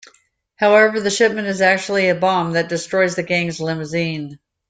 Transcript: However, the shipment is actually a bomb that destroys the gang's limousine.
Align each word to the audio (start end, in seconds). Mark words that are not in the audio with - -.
However, 0.55 0.99
the 0.99 1.11
shipment 1.11 1.47
is 1.47 1.61
actually 1.61 2.09
a 2.09 2.15
bomb 2.15 2.53
that 2.53 2.69
destroys 2.69 3.13
the 3.15 3.21
gang's 3.21 3.59
limousine. 3.61 4.39